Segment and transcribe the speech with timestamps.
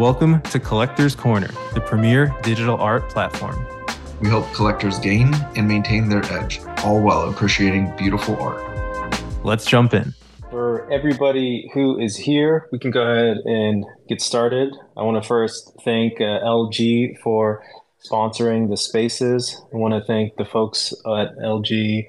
[0.00, 3.66] Welcome to Collector's Corner, the premier digital art platform.
[4.22, 8.64] We help collectors gain and maintain their edge, all while appreciating beautiful art.
[9.44, 10.14] Let's jump in.
[10.48, 14.74] For everybody who is here, we can go ahead and get started.
[14.96, 17.62] I want to first thank uh, LG for
[18.02, 19.60] sponsoring the spaces.
[19.70, 22.06] I want to thank the folks at LG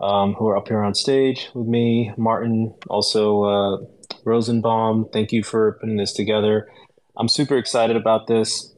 [0.00, 3.76] um, who are up here on stage with me, Martin, also uh,
[4.24, 5.10] Rosenbaum.
[5.12, 6.70] Thank you for putting this together.
[7.16, 8.72] I'm super excited about this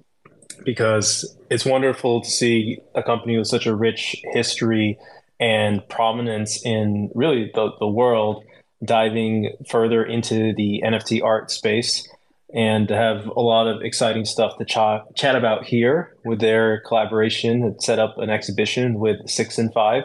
[0.65, 4.99] because it's wonderful to see a company with such a rich history
[5.39, 8.45] and prominence in really the, the world
[8.85, 12.09] diving further into the NFT art space
[12.55, 17.63] and have a lot of exciting stuff to ch- chat about here with their collaboration
[17.63, 20.05] and set up an exhibition with SixNFive.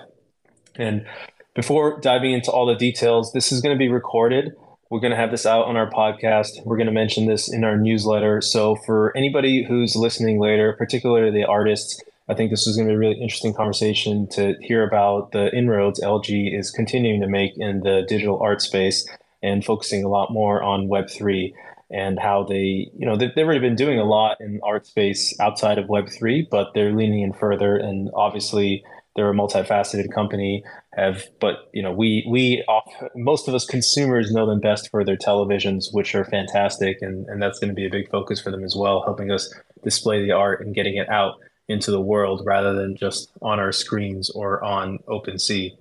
[0.76, 1.06] And
[1.54, 4.56] before diving into all the details, this is going to be recorded.
[4.92, 6.66] We're going to have this out on our podcast.
[6.66, 8.42] We're going to mention this in our newsletter.
[8.42, 12.92] So for anybody who's listening later, particularly the artists, I think this is going to
[12.92, 17.54] be a really interesting conversation to hear about the inroads LG is continuing to make
[17.56, 19.08] in the digital art space
[19.42, 21.54] and focusing a lot more on Web3
[21.90, 25.78] and how they, you know, they've, already been doing a lot in art space outside
[25.78, 27.78] of Web3, but they're leaning in further.
[27.78, 28.84] And obviously,
[29.16, 30.64] they're a multifaceted company.
[30.96, 35.04] Have, but you know, we we off, most of us consumers know them best for
[35.04, 38.52] their televisions, which are fantastic, and and that's going to be a big focus for
[38.52, 39.54] them as well, helping us
[39.84, 41.36] display the art and getting it out
[41.68, 45.72] into the world rather than just on our screens or on OpenSea.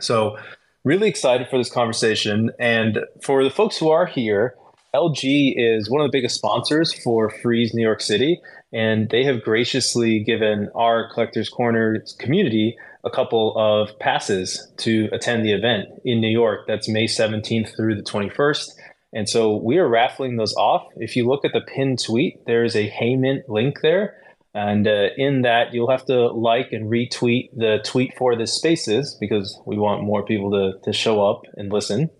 [0.00, 0.36] So,
[0.84, 4.54] really excited for this conversation, and for the folks who are here
[4.94, 8.40] LG is one of the biggest sponsors for Frieze New York City,
[8.72, 15.44] and they have graciously given our Collectors Corner community a couple of passes to attend
[15.44, 16.60] the event in New York.
[16.68, 18.70] That's May 17th through the 21st.
[19.12, 20.86] And so we are raffling those off.
[20.96, 24.16] If you look at the pinned tweet, there is a HeyMint link there.
[24.54, 29.16] And uh, in that, you'll have to like and retweet the tweet for the spaces
[29.20, 32.10] because we want more people to, to show up and listen.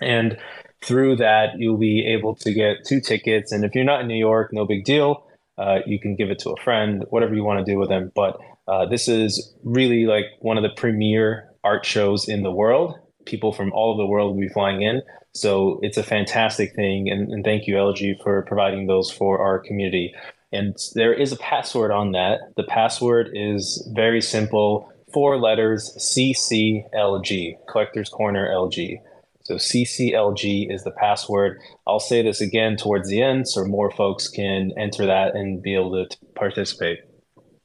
[0.00, 0.38] And
[0.82, 3.52] through that, you'll be able to get two tickets.
[3.52, 5.26] And if you're not in New York, no big deal.
[5.58, 8.10] Uh, you can give it to a friend, whatever you want to do with them.
[8.14, 12.98] But uh, this is really like one of the premier art shows in the world.
[13.26, 15.02] People from all over the world will be flying in.
[15.34, 17.08] So it's a fantastic thing.
[17.08, 20.14] And, and thank you, LG, for providing those for our community.
[20.52, 22.40] And there is a password on that.
[22.56, 28.98] The password is very simple four letters CCLG, Collector's Corner LG.
[29.44, 31.60] So CCLG is the password.
[31.86, 35.74] I'll say this again towards the end so more folks can enter that and be
[35.74, 37.00] able to participate.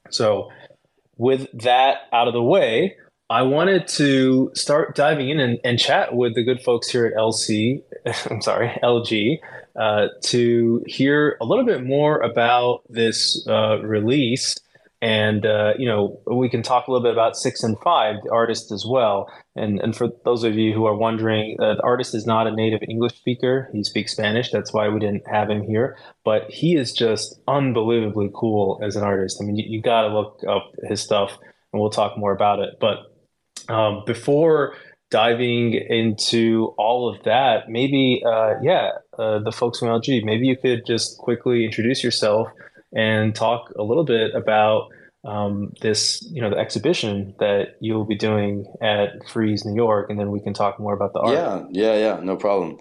[0.10, 0.50] So,
[1.18, 2.96] with that out of the way,
[3.30, 7.14] I wanted to start diving in and, and chat with the good folks here at
[7.14, 7.82] LC,
[8.30, 9.40] I'm sorry, LG,
[9.76, 14.56] uh, to hear a little bit more about this uh, release
[15.02, 18.86] and uh, you know we can talk a little bit about SixNFive the artist as
[18.88, 19.32] well.
[19.56, 22.52] And and for those of you who are wondering uh, the artist is not a
[22.52, 23.70] native english speaker.
[23.74, 24.50] He speaks spanish.
[24.52, 25.98] That's why we didn't have him here.
[26.26, 29.40] But he is just unbelievably cool as an artist.
[29.42, 31.38] I mean you, you got to look up his stuff
[31.72, 32.78] and we'll talk more about it.
[32.80, 33.14] But
[33.70, 34.74] um, before
[35.10, 40.58] diving into all of that maybe uh, yeah uh, the folks from lg maybe you
[40.58, 42.50] could just quickly introduce yourself
[42.98, 44.90] and talk a little bit about
[45.24, 50.20] um, this, you know, the exhibition that you'll be doing at Frieze New York, and
[50.20, 51.34] then we can talk more about the art.
[51.34, 52.80] Yeah, yeah, yeah, no problem.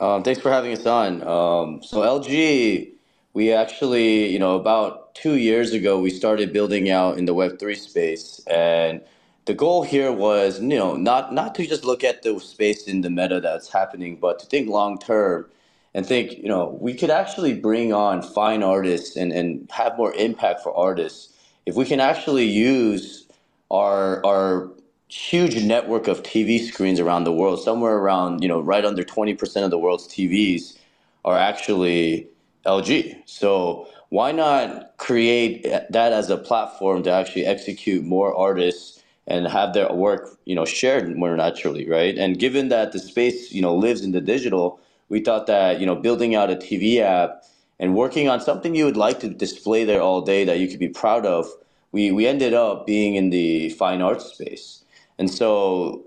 [0.00, 1.22] Um, thanks for having us on.
[1.22, 2.90] Um, so LG,
[3.32, 7.58] we actually, you know, about two years ago, we started building out in the Web
[7.58, 9.00] three space, and
[9.46, 13.00] the goal here was, you know, not not to just look at the space in
[13.00, 15.46] the meta that's happening, but to think long term
[15.94, 20.12] and think, you know, we could actually bring on fine artists and, and have more
[20.14, 21.34] impact for artists
[21.66, 23.26] if we can actually use
[23.70, 24.70] our our
[25.08, 29.64] huge network of TV screens around the world, somewhere around, you know, right under 20%
[29.64, 30.76] of the world's TVs
[31.24, 32.26] are actually
[32.66, 33.22] LG.
[33.26, 39.72] So why not create that as a platform to actually execute more artists and have
[39.72, 42.18] their work, you know, shared more naturally, right?
[42.18, 45.86] And given that the space, you know, lives in the digital, we thought that you
[45.86, 47.42] know building out a TV app
[47.78, 50.78] and working on something you would like to display there all day that you could
[50.78, 51.46] be proud of,
[51.92, 54.84] we we ended up being in the fine arts space.
[55.18, 56.04] And so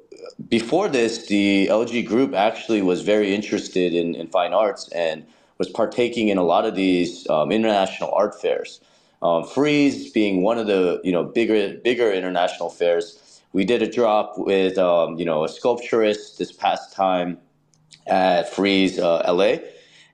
[0.50, 5.26] before this, the LG group actually was very interested in, in fine arts and
[5.58, 8.80] was partaking in a lot of these um, international art fairs.
[9.22, 13.42] Um, Frieze being one of the you know bigger bigger international fairs.
[13.54, 17.40] We did a drop with um, you know a sculpturist this past time
[18.08, 19.58] at Frieze uh, LA,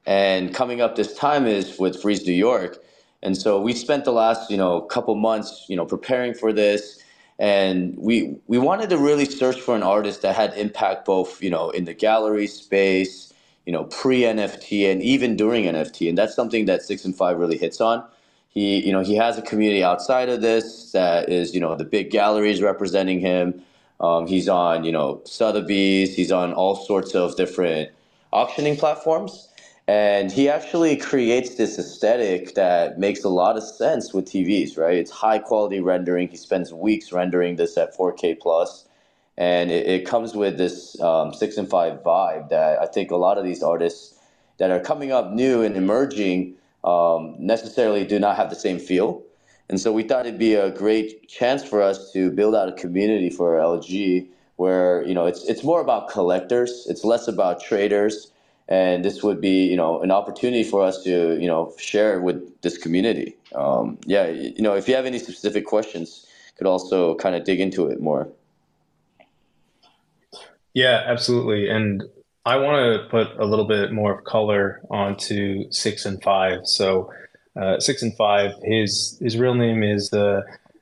[0.06, 2.84] And coming up this time is with Frieze New York.
[3.22, 7.02] And so we spent the last, you know, couple months, you know, preparing for this.
[7.40, 11.50] And we we wanted to really search for an artist that had impact both, you
[11.50, 13.34] know, in the gallery space,
[13.66, 16.10] you know, pre NFT and even during NFT.
[16.10, 18.04] And that's something that SixNFive really hits on.
[18.50, 21.86] He, you know, he has a community outside of this that is, you know, the
[21.86, 23.64] big galleries representing him.
[24.00, 26.16] Um, he's on, you know, Sotheby's.
[26.16, 27.92] He's on all sorts of different
[28.32, 29.50] auctioning platforms.
[29.88, 34.96] And he actually creates this aesthetic that makes a lot of sense with TVs, right?
[34.96, 36.30] It's high quality rendering.
[36.30, 38.86] He spends weeks rendering this at 4K plus,
[39.38, 43.44] and it, it comes with this um, SixNFive vibe that I think a lot of
[43.44, 44.18] these artists
[44.58, 46.56] that are coming up new and emerging
[46.86, 49.22] um, necessarily do not have the same feel.
[49.70, 52.74] And so we thought it'd be a great chance for us to build out a
[52.74, 54.28] community for LG
[54.58, 58.30] where you know it's it's more about collectors, it's less about traders.
[58.70, 62.62] And this would be you know an opportunity for us to you know share with
[62.62, 63.36] this community.
[63.56, 66.26] Um, yeah you know if you have any specific questions
[66.58, 68.30] could also kind of dig into it more.
[70.74, 71.70] Yeah absolutely.
[71.70, 72.04] And
[72.46, 76.68] i want to put a little bit more of color onto SixNFive.
[76.68, 77.12] So
[77.56, 80.42] uh, SixNFive his his real name is uh,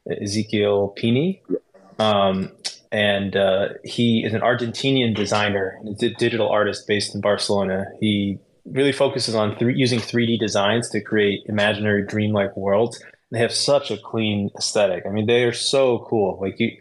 [0.10, 1.42] Ezequiel Pini
[2.00, 2.52] um,
[2.92, 7.86] and uh, he is an Argentinian designer, a digital artist based in Barcelona.
[8.00, 13.02] He really focuses on th- using 3D designs to create imaginary, dreamlike worlds.
[13.32, 15.06] They have such a clean aesthetic.
[15.06, 16.38] I mean, they are so cool.
[16.42, 16.76] Like you,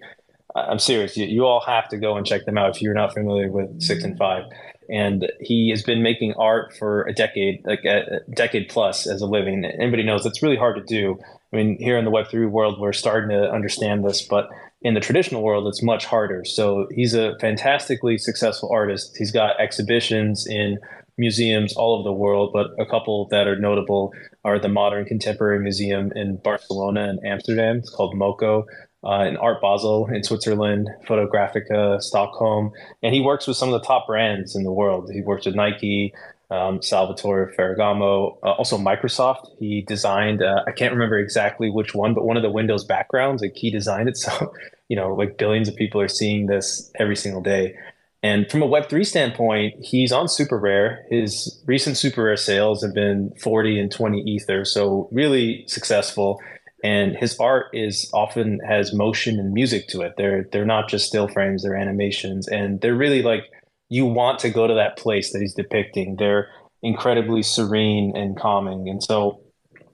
[0.56, 1.16] I'm serious.
[1.16, 3.80] You, you all have to go and check them out if you're not familiar with
[3.80, 4.50] SixNFive.
[4.90, 9.26] And he has been making art for a decade, like a, decade plus, as a
[9.26, 9.64] living.
[9.64, 11.18] Anybody knows that's really hard to do.
[11.52, 14.48] I mean, here in the Web3 world, we're starting to understand this, but
[14.82, 16.44] in the traditional world, it's much harder.
[16.44, 19.16] So he's a fantastically successful artist.
[19.16, 20.78] He's got exhibitions in
[21.18, 24.12] museums all over the world, but a couple that are notable
[24.44, 27.76] are the Modern Contemporary Museum in Barcelona and Amsterdam.
[27.76, 28.64] It's called MoCo.
[29.02, 32.70] Uh, in Art Basel in Switzerland, Fotografiska, Stockholm,
[33.02, 35.10] and he works with some of the top brands in the world.
[35.10, 36.12] He works with Nike,
[36.50, 39.46] um, Salvatore Ferragamo, uh, also Microsoft.
[39.58, 43.40] He designed, uh, I can't remember exactly which one, but one of the Windows backgrounds,
[43.42, 44.18] like he designed it.
[44.30, 44.52] So,
[44.88, 47.76] you know, like billions of people are seeing this every single day.
[48.22, 51.06] And from a Web3 standpoint, he's on Super Rare.
[51.08, 54.64] His recent Super Rare sales have been 40 and 20 Ether.
[54.64, 56.40] So, really successful.
[56.82, 60.14] And his art is often has motion and music to it.
[60.16, 62.48] They're, they're not just still frames, they're animations.
[62.48, 63.44] And they're really like,
[63.88, 66.16] you want to go to that place that he's depicting.
[66.16, 66.48] They're
[66.82, 68.88] incredibly serene and calming.
[68.88, 69.42] And so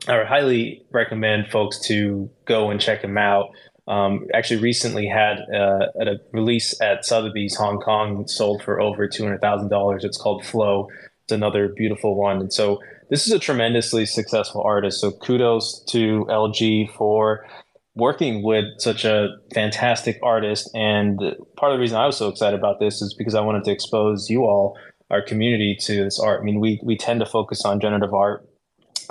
[0.07, 3.49] I would highly recommend folks to go and check him out.
[3.89, 9.23] Um, actually, recently had uh, a release at Sotheby's Hong Kong sold for over two
[9.23, 10.05] hundred thousand dollars.
[10.05, 10.89] It's called Flow.
[11.25, 12.81] It's another beautiful one, and so
[13.11, 15.01] this is a tremendously successful artist.
[15.01, 17.47] So kudos to LG for
[17.95, 20.71] working with such a fantastic artist.
[20.75, 21.19] And
[21.57, 23.71] part of the reason I was so excited about this is because I wanted to
[23.71, 24.77] expose you all,
[25.11, 26.41] our community, to this art.
[26.41, 28.47] I mean, we we tend to focus on generative art,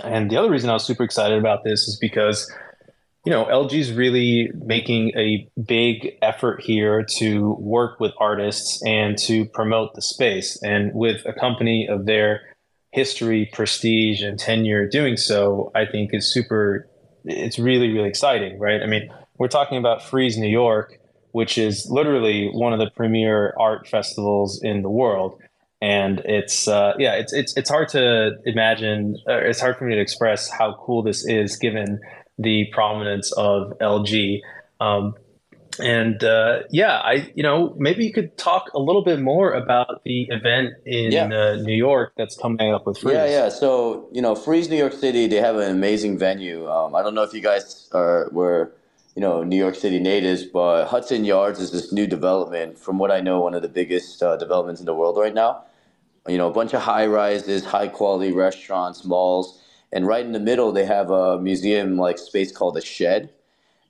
[0.04, 2.52] and the other reason I was super excited about this is because
[3.26, 9.18] you know LG is really making a big effort here to work with artists and
[9.20, 10.62] to promote the space.
[10.62, 12.42] And with a company of their
[12.96, 16.88] history, prestige, and tenure doing so, I think is super
[17.26, 18.82] it's really really exciting, right?
[18.82, 20.98] I mean, we're talking about Frieze New York,
[21.34, 25.38] which is literally one of the premier art festivals in the world,
[25.82, 29.18] and it's uh, yeah, it's it's it's hard to imagine.
[29.28, 32.00] it's hard for me to express how cool this is given
[32.38, 34.40] the prominence of LG.
[34.80, 35.16] Um,
[35.80, 40.04] and uh, yeah, I you know maybe you could talk a little bit more about
[40.04, 41.26] the event in yeah.
[41.26, 43.16] uh, New York that's coming up with Frieze.
[43.16, 43.50] Yeah, yeah.
[43.50, 46.70] So you know, Frieze New York City, they have an amazing venue.
[46.70, 48.74] Um, I don't know if you guys are were
[49.16, 52.78] you know New York City natives, but Hudson Yards is this new development.
[52.78, 55.64] From what I know, one of the biggest uh, developments in the world right now.
[56.28, 60.40] You know, a bunch of high rises, high quality restaurants, malls, and right in the
[60.40, 63.30] middle they have a museum like space called the Shed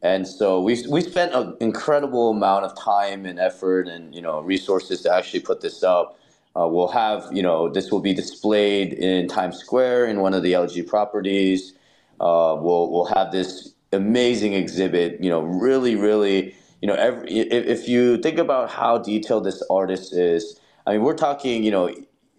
[0.05, 4.39] and so we we spent an incredible amount of time and effort and you know
[4.41, 6.19] resources to actually put this up.
[6.55, 10.43] Uh, we'll have you know this will be displayed in Times Square in one of
[10.43, 11.73] the LG properties.
[12.19, 15.19] Uh, we'll we'll have this amazing exhibit.
[15.23, 19.63] You know, really, really, you know, every, if, if you think about how detailed this
[19.71, 21.87] artist is, I mean, we're talking, you know,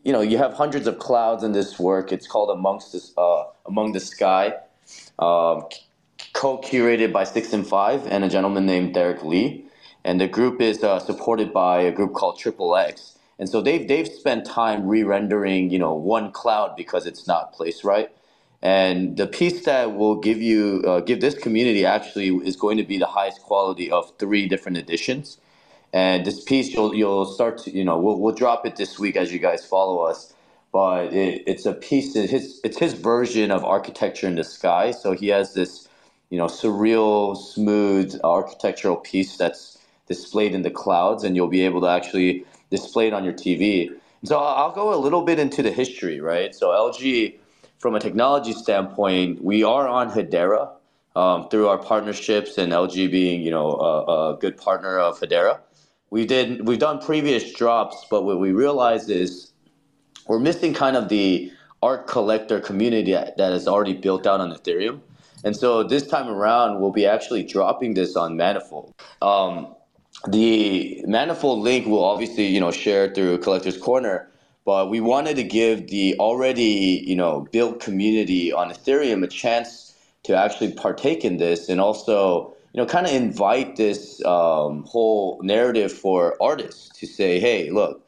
[0.05, 2.13] you know, you have hundreds of clouds in this work.
[2.13, 4.55] It's called Amongst this, uh, Among the Sky.
[5.19, 5.65] Um,
[6.33, 9.65] co-curated by SixNFive and a gentleman named Derek Lee.
[10.05, 13.19] And the group is uh, supported by a group called Triple X.
[13.39, 17.85] And so they've they've spent time re-rendering, you know, one cloud because it's not placed
[17.85, 18.11] right.
[18.63, 22.85] And the piece that will give you uh, give this community actually is going to
[22.85, 25.39] be the highest quality of three different editions.
[25.93, 29.17] And this piece you'll you'll start to you know we'll we'll drop it this week
[29.17, 30.35] as you guys follow us.
[30.73, 34.93] But it, it's a piece that his it's his version of architecture in the sky.
[34.93, 35.89] So he has this
[36.31, 39.79] you know surreal, smooth architectural piece that's
[40.09, 43.91] displayed in the clouds, and you'll be able to actually display it on your TV.
[44.25, 46.55] So I'll go a little bit into the history, right?
[46.55, 47.37] So LG
[47.79, 50.71] from a technology standpoint, we are on Hedera
[51.15, 55.61] um, through our partnerships and LG being, you know, a, a, good partner of Hedera.
[56.11, 59.53] We did we've done previous drops, but what we realized is
[60.27, 61.53] we're missing kind of the
[61.83, 65.01] art collector community that, that is already built out on Ethereum.
[65.47, 68.93] And so this time around, we'll be actually dropping this on Manifold.
[69.23, 69.75] Um,
[70.29, 74.29] the Manifold link will obviously, you know, share through Collector's Corner
[74.67, 79.95] but we wanted to give the already you know built community on Ethereum a chance
[80.25, 85.41] to actually partake in this, and also you know kind of invite this um, whole
[85.43, 88.03] narrative for artists to say, hey, look.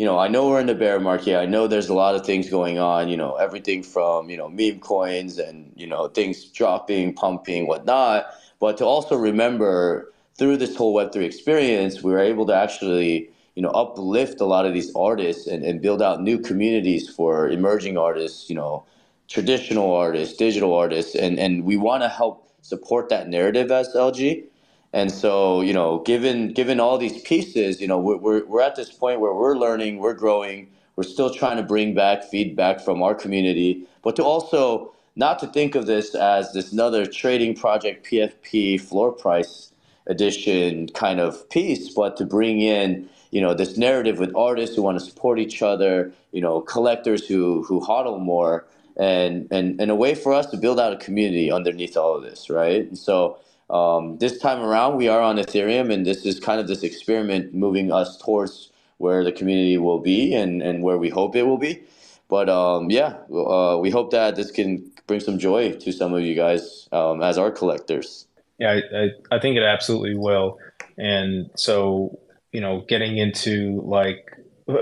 [0.00, 1.36] You know, I know we're in the bear market.
[1.36, 3.10] I know there's a lot of things going on.
[3.10, 8.24] You know, everything from you know meme coins and you know things dropping, pumping, whatnot.
[8.60, 13.28] But to also remember through this whole Web three experience, we were able to actually
[13.56, 17.50] you know uplift a lot of these artists and, and build out new communities for
[17.50, 18.82] emerging artists you know
[19.28, 24.44] traditional artists digital artists and and we want to help support that narrative as lg
[24.92, 28.76] and so you know given given all these pieces you know we're, we're, we're at
[28.76, 30.68] this point where we're learning we're growing
[31.00, 33.86] we're still trying to bring back feedback from our community.
[34.02, 39.12] But to also not to think of this as this another trading project pfp floor
[39.12, 39.72] price
[40.06, 44.82] edition kind of piece but to bring in you know this narrative with artists who
[44.82, 48.64] want to support each other you know collectors who who hodl more
[48.96, 52.22] and and and a way for us to build out a community underneath all of
[52.22, 52.86] this right?
[52.86, 53.38] And so
[53.70, 57.54] um, this time around we are on ethereum and this is kind of this experiment
[57.54, 61.58] moving us towards where the community will be and and where we hope it will
[61.58, 61.82] be.
[62.28, 66.22] But um, yeah uh, we hope that this can bring some joy to some of
[66.22, 68.26] you guys um, as art collectors.
[68.58, 70.58] Yeah I, I, I think it absolutely will.
[70.98, 72.18] And so
[72.52, 74.36] you know, getting into like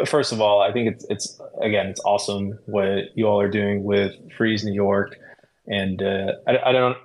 [0.07, 3.85] first of all, I think it's it's again it's awesome what you all are doing
[3.85, 5.19] with Frieze New York,
[5.67, 6.97] and uh, I, I don't.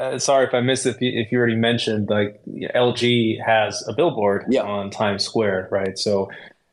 [0.00, 0.96] Uh, sorry if I missed it.
[0.96, 4.62] If you, if you already mentioned, like LG has a billboard yeah.
[4.62, 5.98] on Times Square, right?
[5.98, 6.30] So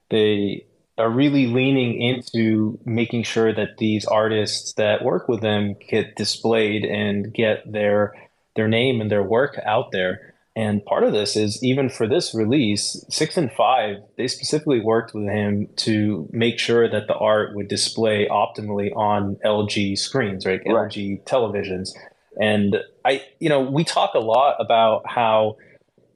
[0.09, 0.63] they
[0.97, 6.85] are really leaning into making sure that these artists that work with them get displayed
[6.85, 8.13] and get their
[8.55, 10.33] their name and their work out there.
[10.55, 15.67] And part of this is even for this release, SixNFive, they specifically worked with him
[15.75, 20.61] to make sure that the art would display optimally on LG screens, right?
[20.65, 20.89] right.
[20.89, 21.89] LG televisions.
[22.39, 25.57] And I, you know, we talk a lot about how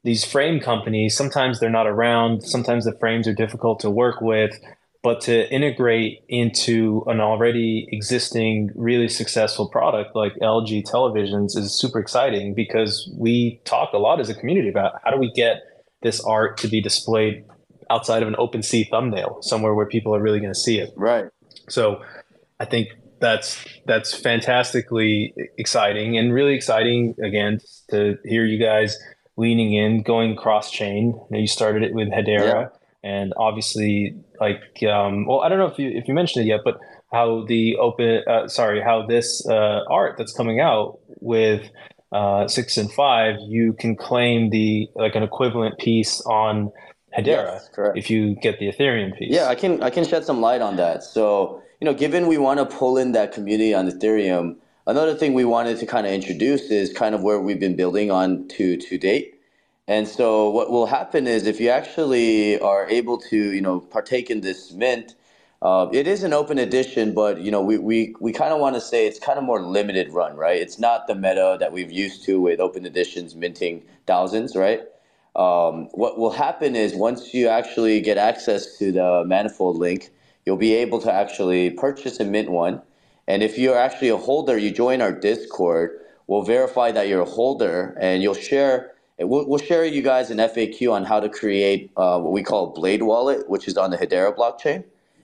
[0.03, 4.59] these frame companies sometimes they're not around, sometimes the frames are difficult to work with
[5.03, 11.99] but to integrate into an already existing really successful product like LG televisions is super
[11.99, 15.61] exciting because we talk a lot as a community about how do we get
[16.03, 17.43] this art to be displayed
[17.89, 20.93] outside of an OpenSea thumbnail somewhere where people are really going to see it.
[20.95, 21.25] Right.
[21.67, 22.01] So
[22.59, 22.89] I think
[23.21, 27.59] that's that's fantastically exciting and really exciting again
[27.89, 28.97] to hear you guys
[29.37, 31.19] leaning in, going cross chain.
[31.31, 32.63] You started it with Hedera.
[32.63, 32.67] Yeah
[33.03, 36.61] and obviously like um, well i don't know if you if you mentioned it yet
[36.63, 36.77] but
[37.11, 41.69] how the open uh, sorry how this uh, art that's coming out with
[42.11, 46.71] uh, SixNFive you can claim the like an equivalent piece on
[47.17, 50.41] hedera yes, if you get the ethereum piece yeah i can i can shed some
[50.41, 53.89] light on that so you know given we want to pull in that community on
[53.89, 54.55] ethereum
[54.87, 58.11] another thing we wanted to kind of introduce is kind of where we've been building
[58.11, 59.35] on to to date
[59.91, 64.29] and so what will happen is if you actually are able to, you know, partake
[64.29, 65.15] in this mint,
[65.61, 68.75] uh, it is an open edition, but you know, we, we, we kind of want
[68.75, 70.61] to say it's kind of more limited run, right?
[70.61, 74.81] It's not the meta that we've used to with open editions minting thousands, right?
[75.35, 80.09] Um, what will happen is once you actually get access to the manifold link,
[80.45, 82.81] you'll be able to actually purchase and mint one.
[83.27, 87.25] And if you're actually a holder, you join our Discord, we'll verify that you're a
[87.25, 88.91] holder and you'll share
[89.23, 92.73] We'll, we'll share you guys an FAQ on how to create uh, what we call
[92.73, 94.83] Blade Wallet, which is on the Hedera blockchain.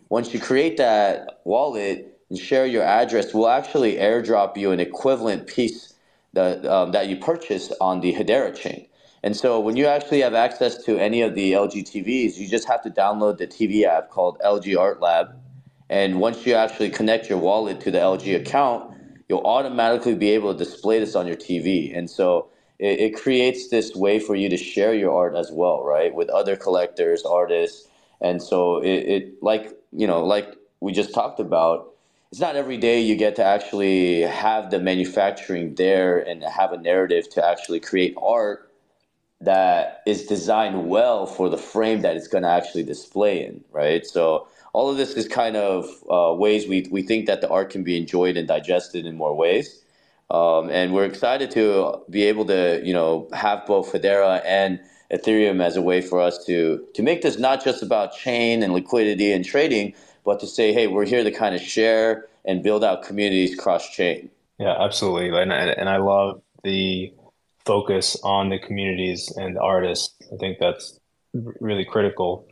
[0.09, 5.47] Once you create that wallet and share your address, we'll actually airdrop you an equivalent
[5.47, 5.93] piece
[6.33, 8.87] that, um, that you purchase on the Hedera chain.
[9.23, 12.67] And so when you actually have access to any of the LG TVs, you just
[12.67, 15.35] have to download the TV app called LG Art Lab.
[15.89, 18.93] And once you actually connect your wallet to the LG account,
[19.27, 21.97] you'll automatically be able to display this on your TV.
[21.97, 25.83] And so it, it creates this way for you to share your art as well,
[25.83, 26.13] right?
[26.13, 27.87] With other collectors, artists.
[28.21, 31.93] And so it, it like, you know, like we just talked about,
[32.31, 36.77] it's not every day you get to actually have the manufacturing there and have a
[36.77, 38.66] narrative to actually create art
[39.41, 44.05] that is designed well for the frame that it's going to actually display in, right?
[44.05, 47.69] So all of this is kind of uh, ways we, we think that the art
[47.69, 49.81] can be enjoyed and digested in more ways.
[50.29, 54.79] Um, and we're excited to be able to, you know, have both Hedera and
[55.11, 58.73] Ethereum as a way for us to to make this not just about chain and
[58.73, 59.93] liquidity and trading,
[60.25, 63.89] but to say, hey, we're here to kind of share and build out communities cross
[63.89, 64.29] chain.
[64.59, 67.13] Yeah, absolutely, and and I love the
[67.67, 70.15] focus on the communities and the artists.
[70.33, 70.99] I think that's
[71.33, 72.47] really critical.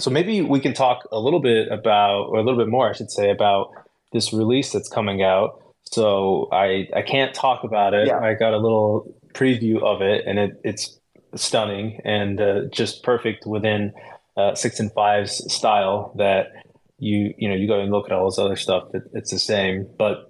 [0.00, 2.92] So maybe we can talk a little bit about, or a little bit more, I
[2.92, 3.70] should say, about
[4.12, 5.62] this release that's coming out.
[5.84, 8.08] So I I can't talk about it.
[8.08, 8.18] Yeah.
[8.18, 10.98] I got a little preview of it, and it, it's
[11.34, 13.92] stunning and uh, just perfect within
[14.36, 16.12] uh, SixNFive's style.
[16.16, 16.52] That
[16.98, 18.94] you you know you go and look at all this other stuff.
[18.94, 20.27] It, it's the same, but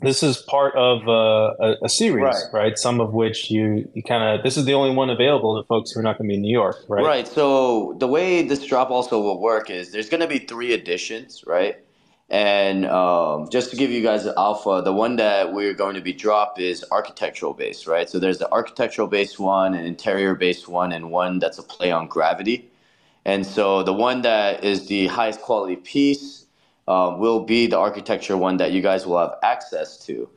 [0.00, 2.42] this is part of uh, a, a, series, right.
[2.52, 2.78] right?
[2.78, 5.92] Some of which you you kind of this is the only one available to folks
[5.92, 7.04] who are not going to be in New York, right?
[7.04, 7.28] Right.
[7.28, 11.44] So the way this drop also will work is there's going to be three editions,
[11.46, 11.76] right?
[12.28, 16.00] And um, just to give you guys the alpha, the one that we're going to
[16.00, 18.08] be drop is architectural based, right?
[18.08, 21.92] So there's the architectural based one, an interior based one, and one that's a play
[21.92, 22.70] on gravity.
[23.24, 26.45] And so the one that is the highest quality piece
[26.88, 30.28] um, will be the architecture one that you guys will have access to.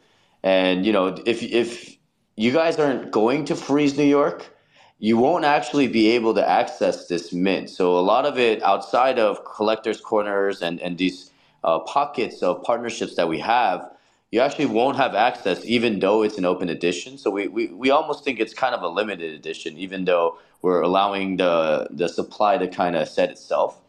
[0.43, 1.97] And you know, if if
[2.35, 4.55] you guys aren't going to Frieze New York,
[4.99, 7.69] you won't actually be able to access this mint.
[7.69, 11.31] So a lot of it outside of collectors corners and and these
[11.63, 13.89] uh, pockets of partnerships that we have,
[14.31, 17.17] you actually won't have access even though it's an open edition.
[17.17, 20.81] So we, we, we almost think it's kind of a limited edition, even though we're
[20.81, 23.79] allowing the, the supply to kind of set itself.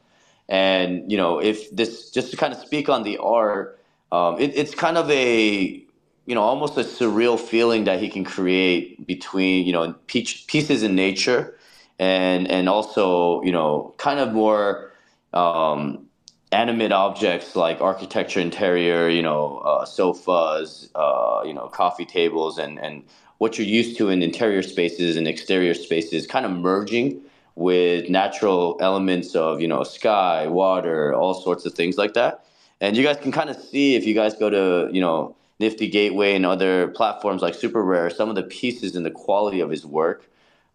[0.50, 3.80] And, you know, if this, just to kind of speak on the art,
[4.12, 5.82] um, it, it's kind of a,
[6.26, 10.94] you know, almost a surreal feeling that he can create between, you know, pieces in
[10.94, 11.56] nature
[11.98, 14.92] and, and also, you know, kind of more,
[15.32, 16.06] um,
[16.52, 22.78] animate objects like architecture, interior, you know, uh, sofas, uh, you know, coffee tables, and
[22.78, 23.04] and
[23.38, 27.20] what you're used to in interior spaces and exterior spaces, kind of merging
[27.54, 32.44] with natural elements of you know sky, water, all sorts of things like that.
[32.80, 35.88] And you guys can kind of see if you guys go to you know Nifty
[35.88, 39.70] Gateway and other platforms like Super Rare, some of the pieces and the quality of
[39.70, 40.30] his work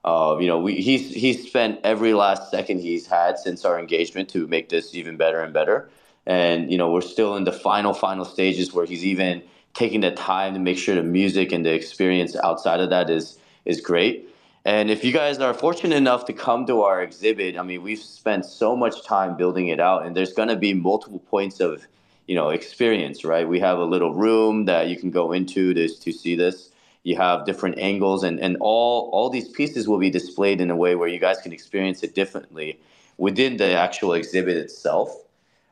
[0.06, 4.30] uh, you know, we, he's he's spent every last second he's had since our engagement
[4.30, 5.90] to make this even better and better.
[6.28, 9.42] And you know, we're still in the final final stages where he's even
[9.74, 13.40] taking the time to make sure the music and the experience outside of that is
[13.66, 14.30] is great.
[14.66, 18.00] And if you guys are fortunate enough to come to our exhibit, I mean, we've
[18.00, 21.86] spent so much time building it out, and there's going to be multiple points of,
[22.28, 23.24] you know, experience.
[23.24, 23.48] Right?
[23.48, 26.72] We have a little room that you can go into to to see this
[27.06, 30.76] you have different angles and, and all all these pieces will be displayed in a
[30.76, 32.78] way where you guys can experience it differently
[33.18, 35.16] within the actual exhibit itself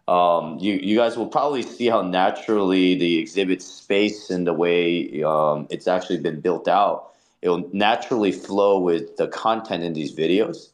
[0.08, 5.24] um, you, you guys will probably see how naturally the exhibit space and the way
[5.24, 7.13] um, it's actually been built out
[7.44, 10.70] it will naturally flow with the content in these videos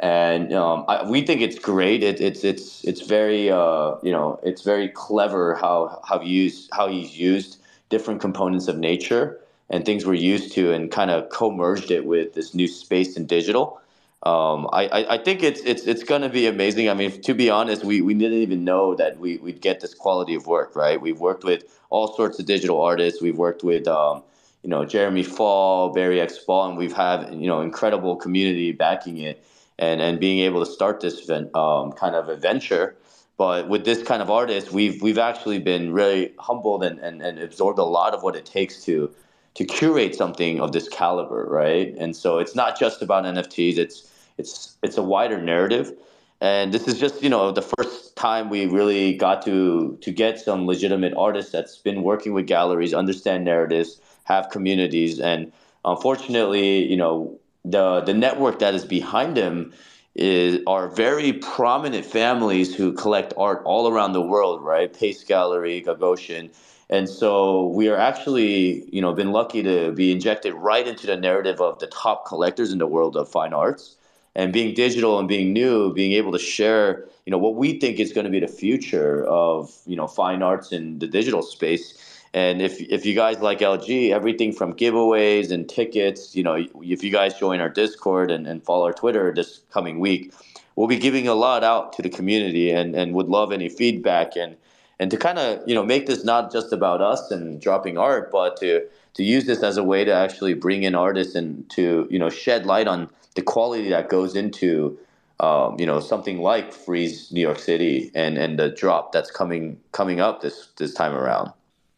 [0.00, 2.02] and um, I, we think it's great.
[2.02, 6.88] It, it's it's it's very uh, you know it's very clever how how used how
[6.88, 7.58] he's used
[7.90, 12.34] different components of nature and things we're used to and kind of co-merged it with
[12.34, 13.80] this new space and digital.
[14.24, 16.88] Um, I, I, I, think it's it's it's going to be amazing.
[16.88, 19.92] I mean, to be honest, we, we didn't even know that we, we'd get this
[19.92, 20.98] quality of work, right?
[20.98, 23.20] We've worked with all sorts of digital artists.
[23.20, 24.22] We've worked with, um,
[24.64, 29.18] you know, Jeremy Fall, Barry X Ball, and we've had, you know, incredible community backing
[29.18, 29.44] it
[29.78, 32.96] and, and being able to start this um, kind of adventure.
[33.36, 37.38] But with this kind of artist, we've we've actually been really humbled and, and, and
[37.38, 39.10] absorbed a lot of what it takes to
[39.54, 41.94] to curate something of this caliber, right?
[41.98, 43.76] And so it's not just about NFTs.
[43.76, 45.92] It's it's it's a wider narrative,
[46.40, 50.38] and this is just you know the first time we really got to to get
[50.38, 55.52] some legitimate artists that's been working with galleries, understand narratives, have communities, and
[55.84, 59.72] unfortunately, you know the the network that is behind them
[60.14, 64.92] is are very prominent families who collect art all around the world, right?
[64.92, 66.50] Pace Gallery, Gagosian,
[66.90, 71.16] And so we are actually, you know, been lucky to be injected right into the
[71.16, 73.96] narrative of the top collectors in the world of fine arts.
[74.36, 77.98] And being digital and being new, being able to share, you know, what we think
[78.00, 82.13] is going to be the future of, you know, fine arts in the digital space.
[82.34, 87.04] And if, if you guys like LG, everything from giveaways and tickets, you know, if
[87.04, 90.34] you guys join our Discord and, and follow our Twitter this coming week,
[90.76, 94.36] we'll be giving a lot out to the community and, and would love any feedback
[94.36, 94.56] and
[95.00, 98.32] and to kind of you know make this not just about us and dropping art,
[98.32, 102.08] but to to use this as a way to actually bring in artists and to
[102.10, 104.98] you know shed light on the quality that goes into
[105.40, 109.80] um, you know something like Frieze New York City and and the drop that's coming
[109.92, 111.52] coming up this this time around.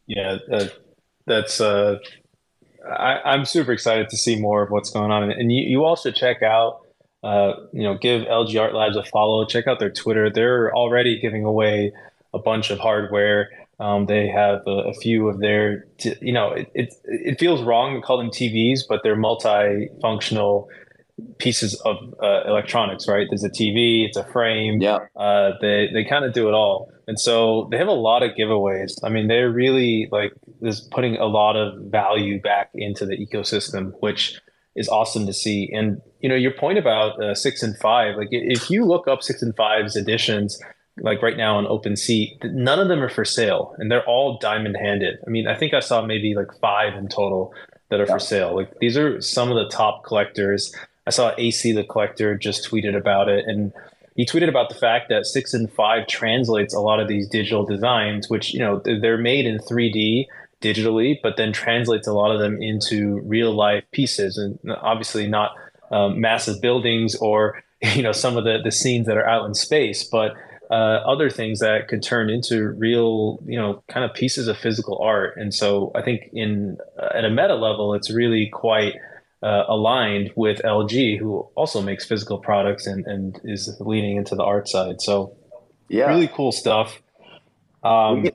[0.07, 0.67] Yeah, uh,
[1.27, 1.99] that's uh,
[2.89, 6.11] I, am super excited to see more of what's going on, and you you also
[6.11, 6.81] check out.
[7.23, 9.45] Uh, you know, give LG Art Labs a follow.
[9.45, 10.31] Check out their Twitter.
[10.31, 11.93] They're already giving away
[12.33, 13.51] a bunch of hardware.
[13.81, 17.63] Um, they have a, a, few of their, t- you know, it, it, it feels
[17.63, 20.71] wrong to call them TVs, but they're multi-functional
[21.39, 23.27] pieces of uh, electronics, right?
[23.31, 24.81] There's a TV, it's a frame.
[24.81, 24.99] Yeah.
[25.17, 28.33] Uh, they they kind of do it all, and so they have a lot of
[28.33, 28.93] giveaways.
[29.03, 33.93] I mean, they're really like just putting a lot of value back into the ecosystem,
[34.01, 34.39] which
[34.75, 35.71] is awesome to see.
[35.73, 40.61] And you know, your point about uh, SixNFive, like if you look up SixNFive's editions,
[40.99, 44.77] like right now on OpenSea, none of them are for sale, and they're all diamond
[44.77, 45.17] handed.
[45.27, 47.53] I mean, I think I saw maybe like five in total
[47.91, 48.13] that are yeah.
[48.13, 48.55] for sale.
[48.55, 50.75] Like these are some of the top collectors.
[51.07, 53.73] I saw AC the collector just tweeted about it, and
[54.17, 58.53] he tweeted about the fact that SixNFive translates a lot of these digital designs, which
[58.53, 60.27] you know they're made in 3D
[60.61, 65.53] digitally, but then translates a lot of them into real life pieces, and obviously not
[65.91, 67.63] um, massive buildings or
[67.95, 70.35] you know some of the the scenes that are out in space, but
[70.71, 74.99] uh, other things that could turn into real, you know, kind of pieces of physical
[75.01, 75.37] art.
[75.37, 78.95] And so I think in uh, at a meta level, it's really quite
[79.47, 84.43] uh, aligned with LG, who also makes physical products and, and is leaning into the
[84.43, 85.01] art side.
[85.01, 85.37] So
[85.89, 87.01] yeah, really cool stuff.
[87.83, 88.29] Um,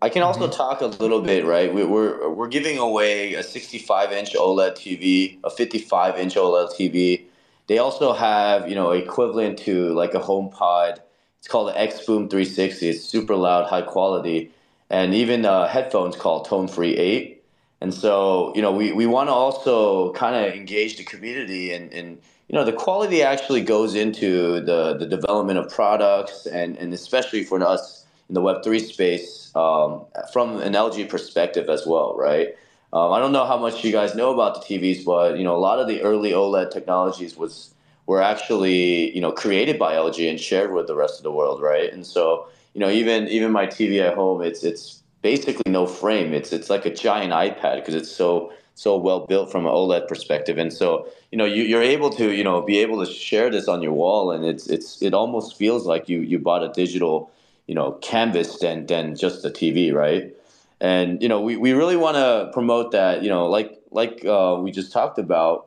[0.00, 0.52] I can also mm-hmm.
[0.52, 1.72] talk a little bit, right?
[1.72, 7.24] We, we're we're giving away a 65 inch OLED TV, a 55 inch OLED TV.
[7.68, 11.00] They also have, you know, equivalent to like a HomePod
[11.38, 12.88] it's called the XBoom 360.
[12.88, 14.50] It's super loud, high quality,
[14.90, 17.37] and even uh, headphones called Tone Free 8.
[17.80, 21.92] And so, you know, we, we want to also kind of engage the community and,
[21.92, 26.92] and, you know, the quality actually goes into the, the development of products and, and
[26.92, 32.56] especially for us in the Web3 space um, from an LG perspective as well, right?
[32.92, 35.54] Um, I don't know how much you guys know about the TVs, but, you know,
[35.54, 37.74] a lot of the early OLED technologies was
[38.08, 41.60] were actually you know created by LG and shared with the rest of the world,
[41.62, 41.92] right?
[41.92, 46.32] And so you know even even my TV at home, it's it's basically no frame.
[46.34, 50.06] It's it's like a giant iPad because it's so so well built from an OLED
[50.06, 50.58] perspective.
[50.58, 53.68] And so you know you, you're able to you know be able to share this
[53.68, 57.30] on your wall, and it's it's it almost feels like you you bought a digital
[57.66, 60.34] you know canvas than than just a TV, right?
[60.80, 64.58] And you know we, we really want to promote that you know like like uh,
[64.60, 65.66] we just talked about.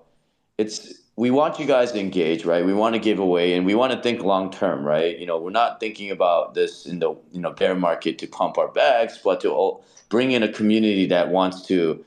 [0.58, 2.66] It's we want you guys to engage, right?
[2.66, 5.20] We want to give away and we want to think long term, right?
[5.20, 8.58] You know, we're not thinking about this in the you know bear market to pump
[8.58, 9.78] our bags, but to
[10.10, 12.04] bring in a community that wants to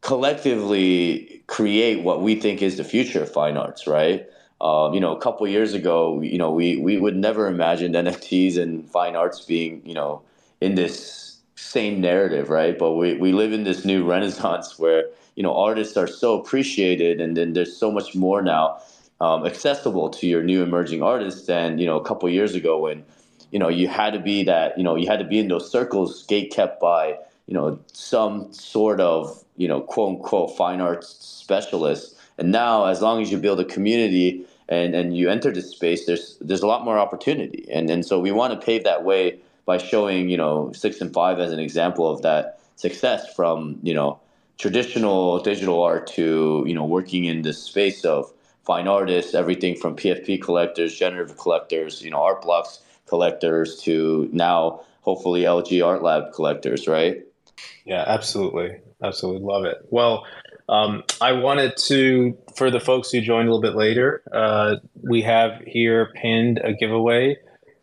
[0.00, 4.28] collectively create what we think is the future of fine arts, right?
[4.60, 8.58] Um, you know, a couple years ago, you know, we we would never imagine NFTs
[8.58, 10.22] and fine arts being, you know,
[10.60, 12.78] in this same narrative, right?
[12.78, 17.20] But we, we live in this new renaissance where you know artists are so appreciated
[17.20, 18.78] and then there's so much more now
[19.20, 23.04] um, accessible to your new emerging artists than you know a couple years ago when
[23.50, 25.70] you know you had to be that you know you had to be in those
[25.70, 27.16] circles gate kept by
[27.46, 32.16] you know some sort of you know quote unquote fine arts specialist.
[32.38, 36.06] And now as long as you build a community and and you enter this space
[36.06, 37.66] there's there's a lot more opportunity.
[37.70, 41.52] And and so we want to pave that way by showing you know SixNFive as
[41.52, 44.18] an example of that success from you know
[44.62, 48.32] traditional digital art to you know working in this space of
[48.64, 54.80] fine artists, everything from PFP collectors, generative collectors, you know, art blocks collectors to now
[55.00, 57.22] hopefully LG Art Lab collectors, right?
[57.84, 59.84] Yeah, absolutely, absolutely love it.
[59.90, 60.24] Well.
[60.68, 65.20] Um, I wanted to, for the folks who joined a little bit later, uh, we
[65.20, 67.36] have here pinned a giveaway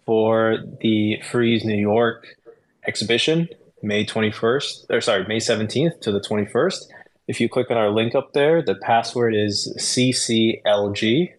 [0.05, 2.25] for the Frieze New York
[2.87, 3.49] exhibition.
[3.81, 6.85] May 21st, or sorry, May 17th to the 21st.
[7.27, 11.29] If you click on our link up there, the password is CCLG.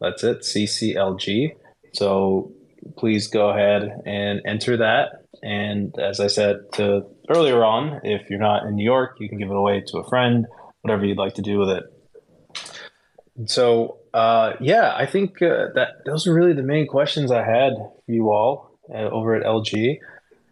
[0.00, 1.56] That's it, CCLG.
[1.92, 2.52] So
[2.96, 5.24] please go ahead and enter that.
[5.42, 9.38] And as I said to earlier on, if you're not in New York, you can
[9.38, 10.46] give it away to a friend,
[10.82, 11.84] whatever you'd like to do with it.
[13.46, 17.72] So, uh, yeah, I think uh, that those are really the main questions I had
[17.74, 19.98] for you all uh, over at LG.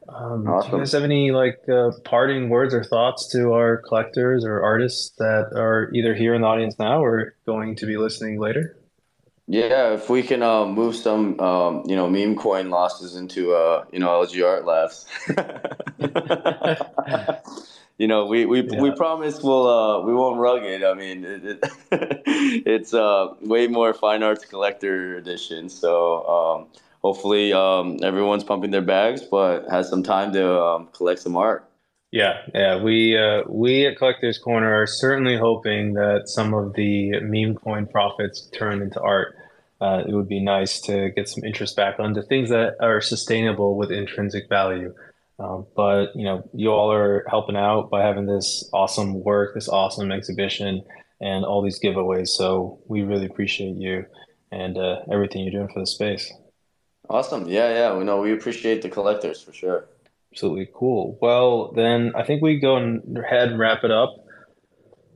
[0.08, 0.70] Um, awesome.
[0.70, 4.62] Do you guys have any like uh, parting words or thoughts to our collectors or
[4.62, 8.78] artists that are either here in the audience now or going to be listening later?
[9.50, 13.86] Yeah, if we can uh, move some, um, you know, meme coin losses into, uh,
[13.90, 15.06] you know, LG Art Labs.
[17.98, 18.80] you know, we we, yeah.
[18.80, 20.84] we promise we'll uh, we won't rug it.
[20.84, 21.58] I mean, it, it
[22.66, 25.70] it's uh, way more fine arts collector edition.
[25.70, 26.66] So um,
[27.02, 31.68] hopefully um, everyone's pumping their bags, but has some time to um, collect some art.
[32.10, 32.82] Yeah, yeah.
[32.82, 37.86] We uh, we at Collectors Corner are certainly hoping that some of the meme coin
[37.86, 39.34] profits turn into art.
[39.80, 43.76] Uh, it would be nice to get some interest back onto things that are sustainable
[43.76, 44.92] with intrinsic value.
[45.38, 49.68] Um, but you know, you all are helping out by having this awesome work, this
[49.68, 50.82] awesome exhibition,
[51.20, 52.28] and all these giveaways.
[52.28, 54.06] So we really appreciate you
[54.50, 56.32] and uh, everything you're doing for the space.
[57.08, 57.48] Awesome.
[57.48, 57.96] Yeah, yeah.
[57.96, 59.88] We know we appreciate the collectors for sure.
[60.32, 61.18] Absolutely cool.
[61.22, 64.14] Well, then I think we go ahead and wrap it up.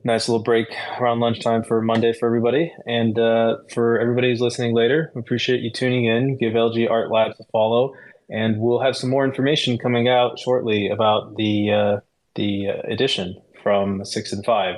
[0.03, 0.67] Nice little break
[0.99, 2.73] around lunchtime for Monday for everybody.
[2.87, 6.37] And uh, for everybody who's listening later, we appreciate you tuning in.
[6.37, 7.93] Give LG Art Labs a follow.
[8.29, 11.99] And we'll have some more information coming out shortly about the, uh,
[12.35, 14.75] the edition from 6 and 5.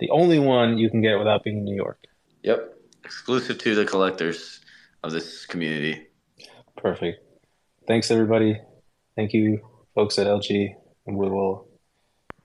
[0.00, 2.04] The only one you can get without being in New York.
[2.42, 2.74] Yep.
[3.04, 4.60] Exclusive to the collectors
[5.02, 6.07] of this community.
[6.78, 7.22] Perfect.
[7.86, 8.60] Thanks, everybody.
[9.16, 9.60] Thank you,
[9.94, 10.74] folks at LG,
[11.06, 11.68] and we will.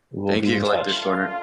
[0.10, 1.43] We will Thank you, Collectors Corner.